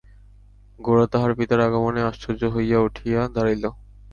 [0.79, 3.63] গোরা তাহার পিতার আগমনে আশ্চর্য হইয়া উঠিয়া দাঁড়াইল।